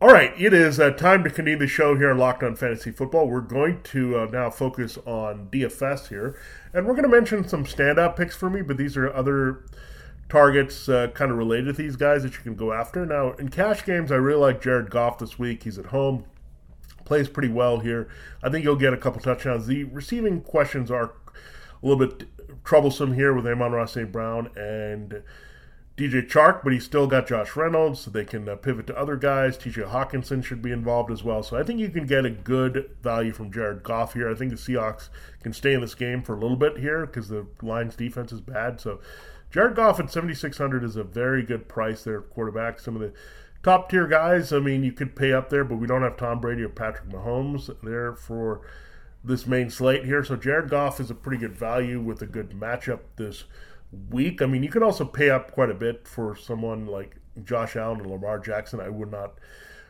[0.00, 2.90] All right, it is uh, time to continue the show here on Locked On Fantasy
[2.90, 3.28] Football.
[3.28, 6.38] We're going to uh, now focus on DFS here,
[6.74, 9.64] and we're going to mention some standout picks for me, but these are other
[10.28, 13.04] targets uh, kind of related to these guys that you can go after.
[13.06, 15.64] Now, in cash games, I really like Jared Goff this week.
[15.64, 16.24] He's at home
[17.04, 18.08] plays pretty well here.
[18.42, 19.66] I think he'll get a couple touchdowns.
[19.66, 21.12] The receiving questions are
[21.82, 22.28] a little bit
[22.64, 24.10] troublesome here with Amon-Ra St.
[24.10, 25.22] Brown and
[25.96, 29.16] DJ Chark, but he's still got Josh Reynolds, so they can uh, pivot to other
[29.16, 29.56] guys.
[29.56, 31.42] TJ Hockenson should be involved as well.
[31.42, 34.28] So I think you can get a good value from Jared Goff here.
[34.28, 35.08] I think the Seahawks
[35.42, 38.40] can stay in this game for a little bit here because the Lions' defense is
[38.40, 38.80] bad.
[38.80, 39.00] So
[39.54, 42.80] Jared Goff at 7,600 is a very good price there, quarterback.
[42.80, 43.12] Some of the
[43.62, 46.40] top tier guys, I mean, you could pay up there, but we don't have Tom
[46.40, 48.62] Brady or Patrick Mahomes there for
[49.22, 50.24] this main slate here.
[50.24, 53.44] So Jared Goff is a pretty good value with a good matchup this
[54.10, 54.42] week.
[54.42, 57.14] I mean, you could also pay up quite a bit for someone like
[57.44, 58.80] Josh Allen and Lamar Jackson.
[58.80, 59.34] I would not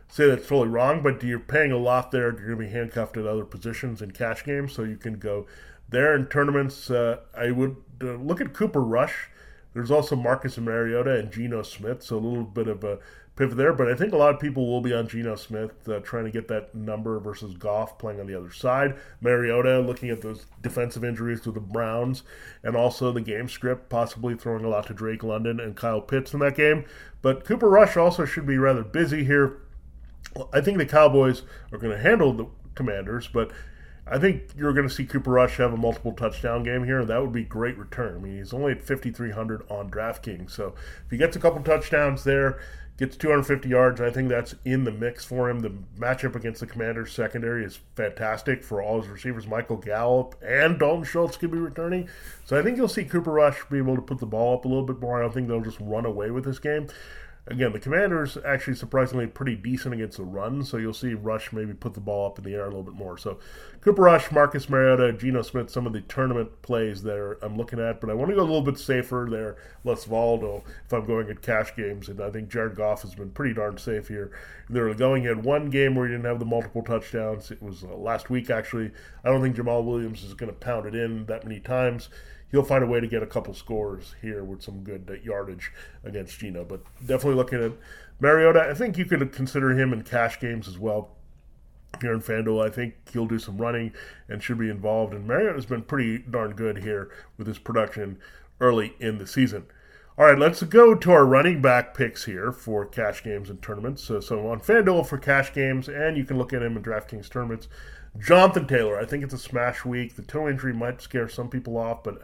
[0.09, 2.25] say that's totally wrong, but you're paying a lot there.
[2.25, 5.47] You're going to be handcuffed at other positions in cash games, so you can go
[5.89, 6.91] there in tournaments.
[6.91, 9.31] Uh, I would uh, look at Cooper Rush.
[9.75, 13.01] There's also Marcus Mariota and Geno Smith, so a little bit of a
[13.37, 13.73] pivot there.
[13.73, 16.31] But I think a lot of people will be on Geno Smith uh, trying to
[16.31, 18.97] get that number versus Goff playing on the other side.
[19.21, 22.23] Mariota looking at those defensive injuries to the Browns
[22.63, 26.33] and also the game script, possibly throwing a lot to Drake London and Kyle Pitts
[26.33, 26.85] in that game.
[27.21, 29.59] But Cooper Rush also should be rather busy here.
[30.53, 33.51] I think the Cowboys are going to handle the Commanders, but
[34.07, 37.21] I think you're going to see Cooper Rush have a multiple touchdown game here, that
[37.21, 38.17] would be great return.
[38.17, 42.25] I mean, he's only at 5,300 on DraftKings, so if he gets a couple touchdowns
[42.25, 42.61] there,
[42.97, 44.01] gets 250 yards.
[44.01, 45.61] I think that's in the mix for him.
[45.61, 49.47] The matchup against the Commanders secondary is fantastic for all his receivers.
[49.47, 52.09] Michael Gallup and Dalton Schultz could be returning.
[52.45, 54.69] So I think you'll see Cooper Rush be able to put the ball up a
[54.69, 55.19] little bit more.
[55.19, 56.89] I don't think they'll just run away with this game.
[57.47, 61.75] Again, the Commanders actually surprisingly pretty decent against the run, so you'll see Rush maybe
[61.75, 63.19] put the ball up in the air a little bit more.
[63.19, 63.39] So
[63.83, 68.01] Cooper Rush, Marcus Mariota, Geno Smith, some of the tournament plays there I'm looking at,
[68.01, 71.29] but I want to go a little bit safer there, less volatile if I'm going
[71.29, 74.31] at cash games, and I think Jared Goff has been pretty darn safe here.
[74.71, 77.51] They're going at one game where he didn't have the multiple touchdowns.
[77.51, 78.91] It was uh, last week actually.
[79.23, 82.09] I don't think Jamaal Williams is going to pound it in that many times
[82.55, 85.73] he'll find a way to get a couple scores here with some good yardage
[86.05, 86.65] against Geno.
[86.65, 87.73] But definitely looking at
[88.21, 91.11] Mariota, I think you could consider him in cash games as well.
[92.01, 93.93] Here in FanDuel, I think he'll do some running
[94.29, 95.13] and should be involved.
[95.13, 98.19] And Mariota's been pretty darn good here with his production
[98.61, 99.67] early in the season.
[100.17, 104.05] All right, let's go to our running back picks here for cash games and tournaments.
[104.05, 107.29] So, so on FanDuel for cash games, and you can look at him in DraftKings
[107.29, 107.67] tournaments.
[108.19, 110.15] Jonathan Taylor, I think it's a smash week.
[110.15, 112.23] The toe injury might scare some people off, but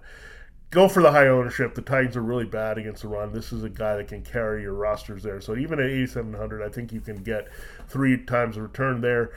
[0.71, 1.75] go for the high ownership.
[1.75, 3.33] The Titans are really bad against the run.
[3.33, 5.41] This is a guy that can carry your rosters there.
[5.41, 7.49] So even at 8,700, I think you can get
[7.89, 9.33] three times the return there.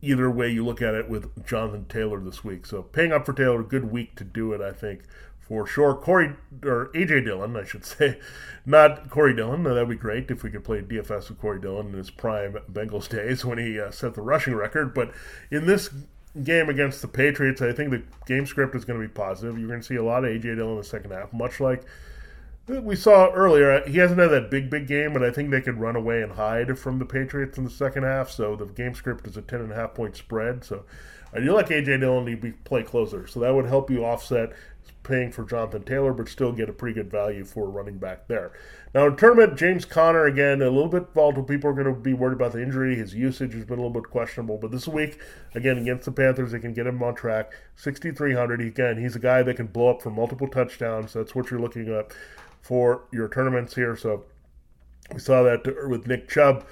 [0.00, 2.64] Either way you look at it with Jonathan Taylor this week.
[2.66, 5.02] So paying up for Taylor, good week to do it, I think
[5.48, 5.94] for sure.
[5.94, 8.20] Corey or AJ Dillon, I should say,
[8.66, 9.62] not Corey Dillon.
[9.62, 13.08] That'd be great if we could play DFS with Corey Dillon in his prime Bengals
[13.10, 14.94] days when he uh, set the rushing record.
[14.94, 15.12] But
[15.50, 15.90] in this
[16.44, 19.58] game against the Patriots, I think the game script is going to be positive.
[19.58, 21.84] You're going to see a lot of AJ Dillon in the second half, much like
[22.68, 23.82] we saw earlier.
[23.88, 26.32] He hasn't had that big, big game, but I think they could run away and
[26.32, 28.30] hide from the Patriots in the second half.
[28.30, 30.64] So the game script is a ten and a half point spread.
[30.64, 30.84] So
[31.32, 34.52] I do like AJ Dillon to be play closer, so that would help you offset
[35.02, 38.52] paying for Jonathan Taylor, but still get a pretty good value for running back there.
[38.94, 41.42] Now, in tournament, James Conner, again, a little bit volatile.
[41.42, 42.96] People are going to be worried about the injury.
[42.96, 44.58] His usage has been a little bit questionable.
[44.58, 45.20] But this week,
[45.54, 47.52] again, against the Panthers, they can get him on track.
[47.76, 48.60] 6,300.
[48.60, 51.12] Again, he's a guy that can blow up for multiple touchdowns.
[51.12, 52.12] That's what you're looking at
[52.60, 53.96] for your tournaments here.
[53.96, 54.24] So
[55.12, 56.66] we saw that with Nick Chubb.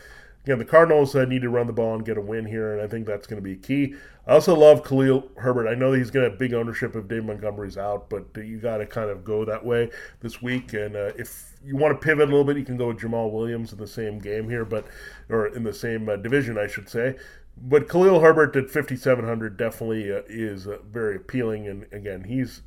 [0.44, 2.80] Again, the Cardinals uh, need to run the ball and get a win here, and
[2.80, 3.96] I think that's going to be key.
[4.26, 5.68] I also love Khalil Herbert.
[5.68, 8.78] I know he's going to have big ownership if Dave Montgomery's out, but you got
[8.78, 10.72] to kind of go that way this week.
[10.72, 13.30] And uh, if you want to pivot a little bit, you can go with Jamaal
[13.30, 14.86] Williams in the same game here, but
[15.28, 17.14] or in the same uh, division, I should say.
[17.56, 22.62] But Khalil Herbert at 5,700 definitely uh, is uh, very appealing, and again, he's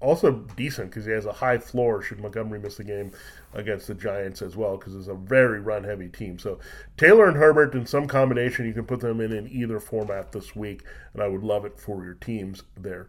[0.00, 3.12] also decent because he has a high floor should Montgomery miss the game
[3.54, 6.38] against the Giants as well because it's a very run heavy team.
[6.38, 6.58] So
[6.96, 10.54] Taylor and Herbert in some combination, you can put them in in either format this
[10.54, 13.08] week, and I would love it for your teams there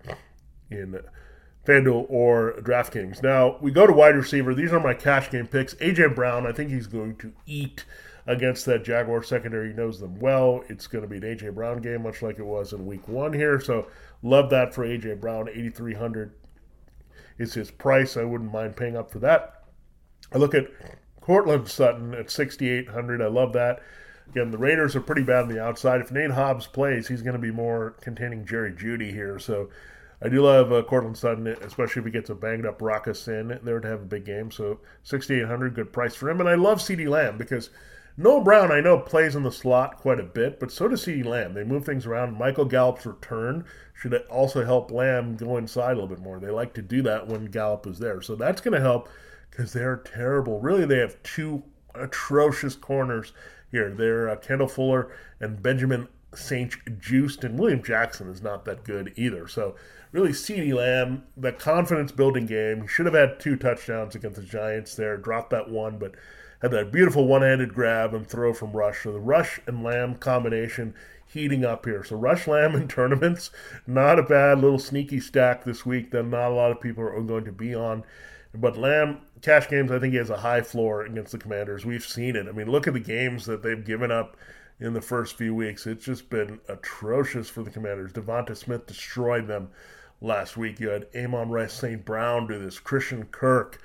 [0.70, 1.00] in
[1.66, 3.22] FanDuel or DraftKings.
[3.22, 4.54] Now we go to wide receiver.
[4.54, 5.74] These are my cash game picks.
[5.76, 7.86] AJ Brown, I think he's going to eat
[8.28, 9.70] against that Jaguar secondary.
[9.70, 10.64] He knows them well.
[10.70, 13.34] It's going to be an AJ Brown game, much like it was in Week One
[13.34, 13.60] here.
[13.60, 13.88] So
[14.22, 16.34] love that for AJ Brown, 8,300
[17.38, 18.18] is his price.
[18.18, 19.64] I wouldn't mind paying up for that.
[20.34, 20.68] I look at
[21.22, 23.22] Courtland Sutton at 6,800.
[23.22, 23.82] I love that.
[24.30, 26.02] Again, the Raiders are pretty bad on the outside.
[26.02, 29.38] If Nate Hobbs plays, he's going to be more containing Jerry Jeudy here.
[29.40, 29.70] So
[30.22, 33.60] I do love uh, Courtland Sutton, especially if he gets a banged up Rockus in
[33.64, 34.50] there to have a big game.
[34.52, 36.40] So 6,800, good price for him.
[36.40, 37.70] And I love CeeDee Lamb because
[38.18, 41.26] Noah Brown, I know, plays in the slot quite a bit, but so does CeeDee
[41.26, 41.54] Lamb.
[41.54, 42.38] They move things around.
[42.38, 46.40] Michael Gallup's return should also help Lamb go inside a little bit more.
[46.40, 48.22] They like to do that when Gallup is there.
[48.22, 49.10] So that's going to help
[49.52, 50.62] because they're terrible.
[50.62, 53.34] Really, they have two atrocious corners
[53.72, 53.94] here.
[53.94, 56.74] They're uh, Kendall Fuller and Benjamin St.
[57.00, 59.48] Juste, and William Jackson is not that good either.
[59.48, 59.76] So,
[60.12, 62.88] really, CeeDee Lamb, the confidence building game.
[62.88, 66.16] Should have had two touchdowns against the Giants there, dropped that one, but
[66.66, 69.04] had that beautiful one handed grab and throw from Rush.
[69.04, 70.94] So, the Rush and Lamb combination
[71.28, 72.04] heating up here.
[72.04, 73.52] So, Rush Lamb in tournaments,
[73.86, 77.22] not a bad little sneaky stack this week that not a lot of people are
[77.22, 78.04] going to be on.
[78.54, 81.86] But Lamb, cash games, I think he has a high floor against the Commanders.
[81.86, 82.48] We've seen it.
[82.48, 84.38] I mean, look at the games that they've given up
[84.80, 85.86] in the first few weeks.
[85.86, 88.14] It's just been atrocious for the Commanders.
[88.14, 89.70] Devonta Smith destroyed them
[90.22, 90.80] last week.
[90.80, 92.04] You had Amon-Ra St.
[92.04, 93.82] Brown do this, Christian Kirk.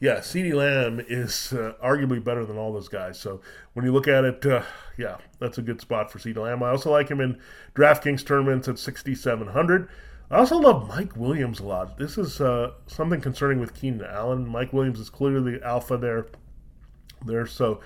[0.00, 3.18] Yeah, CeeDee Lamb is uh, arguably better than all those guys.
[3.18, 3.40] So
[3.72, 4.62] when you look at it, uh,
[4.98, 6.62] yeah, that's a good spot for CeeDee Lamb.
[6.62, 7.38] I also like him in
[7.74, 9.88] DraftKings tournaments at 6,700.
[10.30, 11.96] I also love Mike Williams a lot.
[11.96, 14.48] This is uh, something concerning with Keenan Allen.
[14.48, 16.26] Mike Williams is clearly the alpha there.
[17.24, 17.80] There, so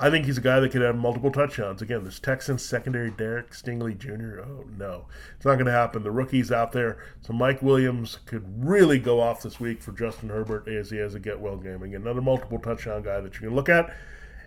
[0.00, 1.82] I think he's a guy that could have multiple touchdowns.
[1.82, 4.40] Again, this Texans secondary, Derek Stingley Jr.
[4.40, 5.06] Oh no,
[5.36, 6.04] it's not going to happen.
[6.04, 10.28] The rookie's out there, so Mike Williams could really go off this week for Justin
[10.28, 11.82] Herbert as he has a get well game.
[11.82, 13.92] Again, another multiple touchdown guy that you can look at.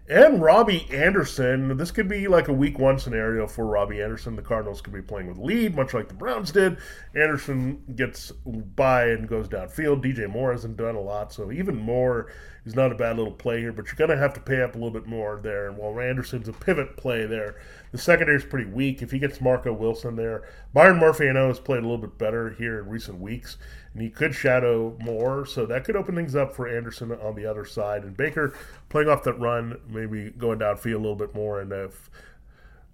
[0.09, 4.35] And Robbie Anderson, this could be like a week one scenario for Robbie Anderson.
[4.35, 6.77] The Cardinals could be playing with lead, much like the Browns did.
[7.15, 10.03] Anderson gets by and goes downfield.
[10.03, 12.27] DJ Moore hasn't done a lot, so even more
[12.65, 14.75] is not a bad little play here, but you're going to have to pay up
[14.75, 15.67] a little bit more there.
[15.67, 17.59] And while Anderson's a pivot play there,
[17.91, 19.01] the secondary is pretty weak.
[19.01, 20.43] If he gets Marco Wilson there,
[20.73, 23.57] Byron Murphy, I know, has played a little bit better here in recent weeks
[23.93, 27.45] and he could shadow more, so that could open things up for Anderson on the
[27.45, 28.03] other side.
[28.03, 28.53] And Baker
[28.89, 31.59] playing off that run, maybe going downfield a little bit more.
[31.59, 32.09] And if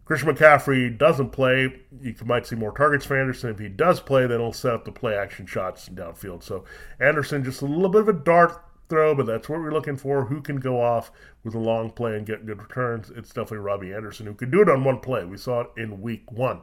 [0.05, 3.51] Christian McCaffrey doesn't play, you might see more targets for Anderson.
[3.51, 6.43] If he does play, then he'll set up the play action shots downfield.
[6.43, 6.63] So
[6.99, 10.25] Anderson, just a little bit of a dart throw, but that's what we're looking for.
[10.25, 11.11] Who can go off
[11.43, 13.11] with a long play and get good returns?
[13.15, 15.25] It's definitely Robbie Anderson who can do it on one play.
[15.25, 16.61] We saw it in week one.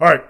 [0.00, 0.24] All right.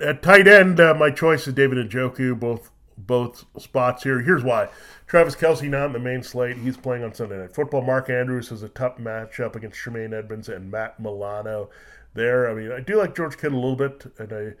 [0.00, 2.70] At tight end, uh, my choice is David and Njoku, both
[3.06, 4.20] both spots here.
[4.20, 4.68] Here's why.
[5.06, 6.58] Travis Kelce not in the main slate.
[6.58, 7.82] He's playing on Sunday Night Football.
[7.82, 11.70] Mark Andrews has a tough matchup against Tremaine Edmunds and Matt Milano
[12.14, 12.50] there.
[12.50, 14.52] I mean, I do like George Kittle a little bit, and I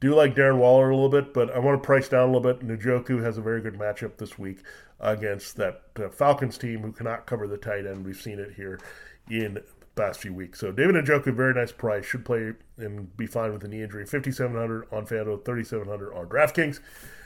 [0.00, 2.40] do like Darren Waller a little bit, but I want to price down a little
[2.40, 2.66] bit.
[2.66, 4.62] Njoku has a very good matchup this week
[4.98, 8.04] against that uh, Falcons team who cannot cover the tight end.
[8.04, 8.80] We've seen it here
[9.28, 10.58] in the past few weeks.
[10.58, 12.06] So David Njoku, very nice price.
[12.06, 14.06] Should play and be fine with a knee injury.
[14.06, 16.80] 5,700 on FanDuel, 3,700 on DraftKings.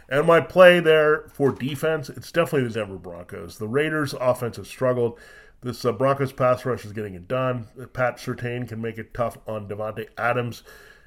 [0.08, 3.58] And my play there for defense, it's definitely the Denver Broncos.
[3.58, 5.18] The Raiders' offense has struggled.
[5.62, 7.68] This uh, Broncos pass rush is getting it done.
[7.94, 10.62] Pat Surtain can make it tough on Davante Adams.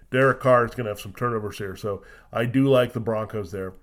[0.09, 3.51] Derek Carr is going to have some turnovers here, so I do like the Broncos
[3.51, 3.73] there.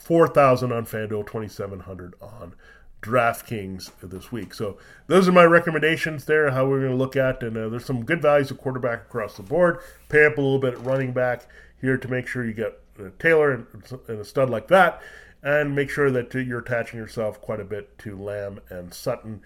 [0.00, 2.54] Four thousand on FanDuel, twenty seven hundred on
[3.02, 4.54] DraftKings this week.
[4.54, 4.78] So
[5.08, 6.50] those are my recommendations there.
[6.50, 9.36] How we're going to look at, and uh, there's some good values of quarterback across
[9.36, 9.80] the board.
[10.08, 11.46] Pay up a little bit at running back
[11.80, 12.78] here to make sure you get
[13.18, 13.66] Taylor and,
[14.06, 15.02] and a stud like that,
[15.42, 19.42] and make sure that you're attaching yourself quite a bit to Lamb and Sutton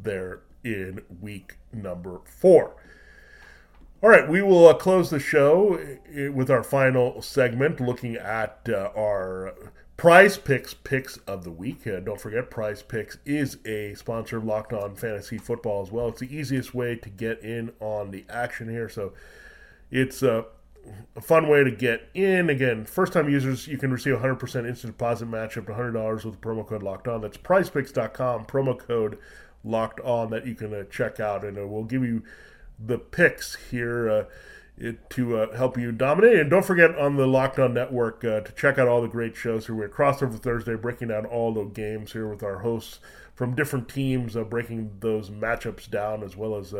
[0.00, 2.76] there in week number four.
[4.02, 5.78] All right, we will uh, close the show
[6.34, 9.54] with our final segment looking at uh, our
[9.96, 11.86] PrizePicks picks of the week.
[11.86, 16.08] Uh, don't forget, PrizePicks is a sponsor of Locked On Fantasy Football as well.
[16.08, 18.88] It's the easiest way to get in on the action here.
[18.88, 19.12] So
[19.92, 20.46] it's uh,
[21.14, 22.50] a fun way to get in.
[22.50, 26.40] Again, first time users, you can receive 100% instant deposit match up to $100 with
[26.40, 27.20] the promo code locked on.
[27.20, 29.18] That's prizepicks.com, promo code
[29.62, 32.24] locked on that you can uh, check out, and uh, we'll give you
[32.84, 34.24] the picks here uh,
[34.76, 36.38] it, to uh, help you dominate.
[36.38, 39.36] And don't forget on the Locked On Network uh, to check out all the great
[39.36, 39.74] shows here.
[39.74, 43.00] We're Crossover Thursday, breaking down all the games here with our hosts
[43.34, 46.74] from different teams, uh, breaking those matchups down, as well as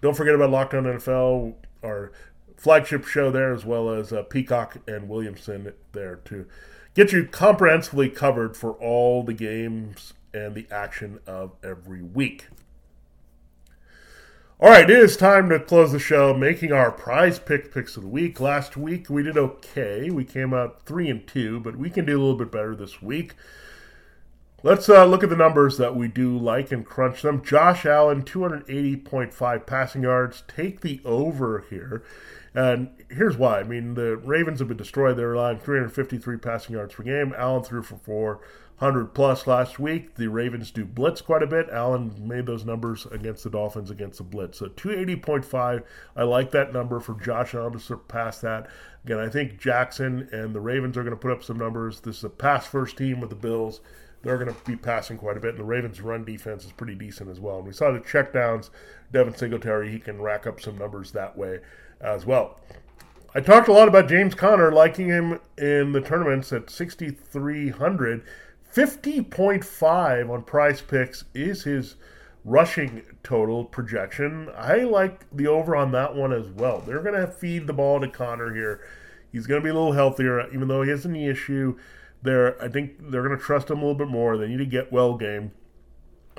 [0.00, 2.12] don't forget about Locked On NFL, our
[2.56, 6.46] flagship show there, as well as uh, Peacock and Williamson there to
[6.94, 12.46] get you comprehensively covered for all the games and the action of every week.
[14.58, 18.04] All right, it is time to close the show, making our prize pick picks of
[18.04, 18.40] the week.
[18.40, 22.16] Last week we did okay; we came out three and two, but we can do
[22.16, 23.34] a little bit better this week.
[24.62, 27.44] Let's uh, look at the numbers that we do like and crunch them.
[27.44, 30.42] Josh Allen, 280.5 passing yards.
[30.48, 32.02] Take the over here.
[32.54, 33.60] And here's why.
[33.60, 35.18] I mean, the Ravens have been destroyed.
[35.18, 37.34] They're allowing 353 passing yards per game.
[37.36, 40.14] Allen threw for 400 plus last week.
[40.14, 41.68] The Ravens do blitz quite a bit.
[41.70, 44.58] Allen made those numbers against the Dolphins against the blitz.
[44.58, 45.82] So 280.5.
[46.16, 48.70] I like that number for Josh Allen to surpass that.
[49.04, 52.00] Again, I think Jackson and the Ravens are going to put up some numbers.
[52.00, 53.82] This is a pass first team with the Bills.
[54.26, 56.96] They're going to be passing quite a bit, and the Ravens' run defense is pretty
[56.96, 57.58] decent as well.
[57.58, 58.70] And we saw the checkdowns.
[59.12, 61.60] Devin Singletary, he can rack up some numbers that way
[62.00, 62.58] as well.
[63.36, 68.24] I talked a lot about James Conner, liking him in the tournaments at 6,300.
[68.74, 71.94] 50.5 on PrizePicks is his
[72.44, 74.50] rushing total projection.
[74.56, 76.80] I like the over on that one as well.
[76.80, 78.80] They're going to feed the ball to Conner here.
[79.30, 81.78] He's going to be a little healthier, even though he has a knee issue.
[82.26, 84.36] There, I think they're going to trust him a little bit more.
[84.36, 85.52] They need to get well game.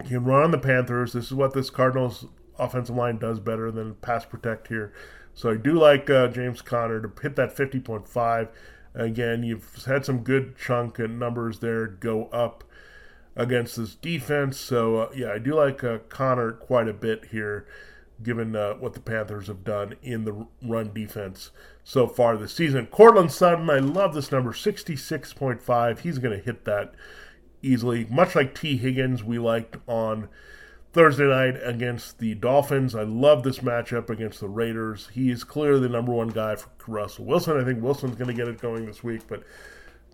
[0.04, 1.14] He can run on the Panthers.
[1.14, 2.26] This is what this Cardinals
[2.60, 4.94] offensive line does better than pass protect here.
[5.34, 8.50] So I do like uh, James Conner to hit that 50.5.
[8.96, 12.64] Again, you've had some good chunk and numbers there go up
[13.36, 14.60] against this defense.
[14.60, 17.68] So uh, yeah, I do like uh, Conner quite a bit here,
[18.22, 21.52] given uh, what the Panthers have done in the run defense
[21.84, 22.88] so far this season.
[22.88, 26.00] Courtland Sutton, I love this number, 66.5.
[26.00, 26.94] He's going to hit that
[27.62, 30.30] easily, much like Tee Higgins we liked on
[30.94, 32.96] Thursday night against the Dolphins.
[32.96, 35.10] I love this matchup against the Raiders.
[35.14, 37.60] He is clearly the number one guy for Russell Wilson.
[37.60, 39.44] I think Wilson's going to get it going this week, but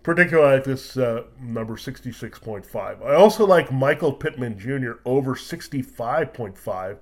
[0.02, 3.04] particularly like this uh, number 66.5.
[3.04, 4.92] I also like Michael Pittman Jr.
[5.04, 6.98] over 65.5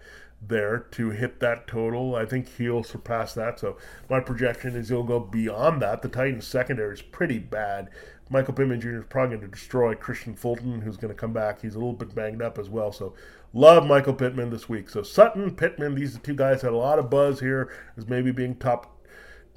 [0.47, 2.17] there to hit that total.
[2.17, 3.61] I think he'll surpass that.
[3.61, 3.77] So
[4.11, 6.03] my projection is he'll go beyond that.
[6.03, 7.91] The Titans secondary is pretty bad.
[8.29, 8.99] Michael Pittman Jr.
[8.99, 11.61] is probably going to destroy Kristian Fulton, who's going to come back.
[11.61, 12.91] He's a little bit banged up as well.
[12.91, 13.15] So
[13.53, 14.89] love Michael Pittman this week.
[14.89, 18.57] So Sutton, Pittman, these two guys had a lot of buzz here as maybe being
[18.57, 18.99] top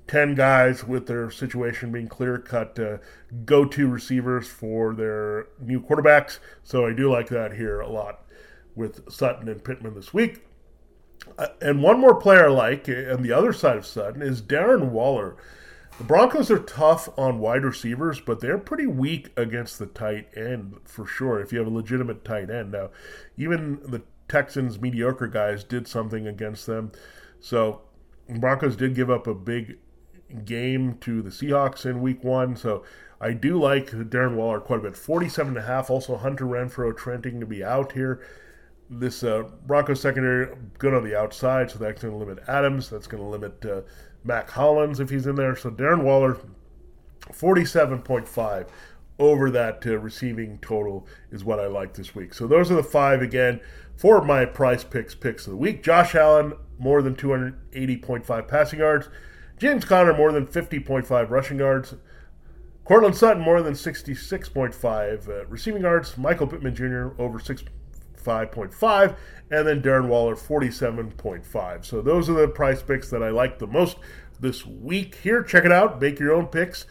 [0.07, 2.97] 10 guys with their situation being clear cut uh,
[3.43, 6.39] go to receivers for their new quarterbacks.
[6.63, 8.23] So I do like that here a lot
[8.75, 10.45] with Sutton and Pittman this week.
[11.37, 14.89] Uh, and one more player I like on the other side of Sutton is Darren
[14.89, 15.35] Waller.
[15.97, 20.75] The Broncos are tough on wide receivers, but they're pretty weak against the tight end
[20.83, 21.39] for sure.
[21.39, 22.89] If you have a legitimate tight end now,
[23.37, 26.91] even the Texans mediocre guys did something against them.
[27.39, 27.81] So
[28.27, 29.77] Broncos did give up a big
[30.43, 32.55] game to the Seahawks in week one.
[32.57, 32.83] So
[33.21, 34.97] I do like Darren Waller quite a bit.
[34.97, 35.89] 47 and a half.
[35.89, 38.21] Also Hunter Renfrow trending to be out here.
[38.89, 42.89] This uh, Broncos secondary good on the outside, so that's going to limit Adams.
[42.89, 43.81] That's going to limit uh,
[44.23, 45.55] Mack Hollins if he's in there.
[45.55, 46.37] So Darren Waller,
[47.31, 48.67] 47.5
[49.17, 52.33] over that uh, receiving total is what I like this week.
[52.33, 53.59] So those are the five again
[53.95, 55.83] for my PrizePicks picks of the week.
[55.83, 59.09] Josh Allen, more than 280.5 passing yards.
[59.57, 61.95] James Conner, more than 50.5 rushing yards.
[62.83, 66.17] Courtland Sutton, more than 66.5 uh, receiving yards.
[66.17, 67.39] Michael Pittman Jr., over
[68.25, 69.15] 65.5.
[69.51, 71.85] And then Darren Waller, 47.5.
[71.85, 73.97] So those are the PrizePicks that I like the most
[74.39, 75.43] this week here.
[75.43, 76.01] Check it out.
[76.01, 76.85] Make your own picks.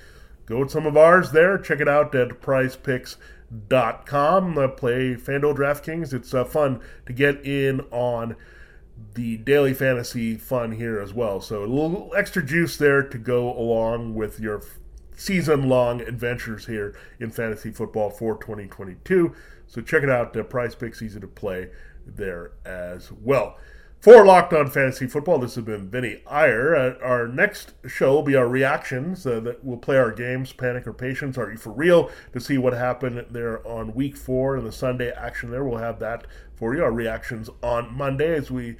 [0.47, 1.59] Go with some of ours there.
[1.59, 4.59] Check it out at prizepicks.com.
[4.59, 6.13] Uh, play FanDuel DraftKings.
[6.13, 8.37] It's uh, fun to get in on
[9.15, 11.41] the daily fantasy fun here as well.
[11.41, 14.63] So a little extra juice there to go along with your
[15.17, 19.35] season long adventures here in fantasy football for 2022.
[19.67, 20.33] So check it out.
[20.33, 21.71] The PrizePicks easy to play
[22.07, 23.57] there as well.
[24.05, 26.77] For Locked On Fantasy Football, this has been Vinnie Iyer.
[26.77, 29.27] Uh, our next show will be our reactions.
[29.27, 31.39] Uh, that we'll play our games, Panic or Patience.
[31.39, 32.11] Are you for real?
[32.35, 35.65] To see what happened there on week four and the Sunday action there.
[35.65, 36.85] We'll have that for you.
[36.85, 38.77] Our reactions on Monday as we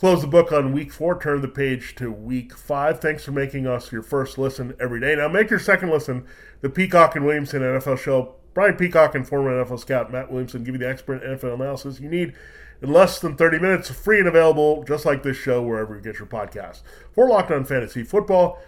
[0.00, 3.00] close the book on week four, turn the page to week five.
[3.00, 5.14] Thanks for making us your first listen every day.
[5.14, 6.26] Now make your second listen
[6.62, 8.36] the Peacock and Williamson NFL show.
[8.54, 12.08] Brian Peacock and former NFL scout Matt Williamson give you the expert NFL analysis you
[12.08, 12.32] need
[12.80, 16.18] in less than 30 minutes, free and available, just like this show, wherever you get
[16.18, 16.80] your podcast.
[17.12, 18.58] For Locked On Fantasy Football,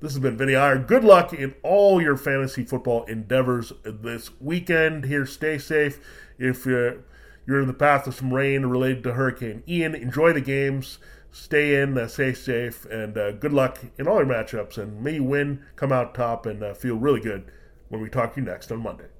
[0.00, 0.80] this has been Vinnie Iyer.
[0.80, 5.04] Good luck in all your fantasy football endeavors this weekend.
[5.04, 6.00] Here, stay safe.
[6.36, 7.04] If you're,
[7.46, 10.98] you're in the path of some rain related to Hurricane Ian, enjoy the games.
[11.32, 14.78] Stay in, uh, stay safe, and uh, good luck in all your matchups.
[14.78, 17.50] And may you win, come out top, and uh, feel really good
[17.88, 19.10] when we talk to you next on Monday.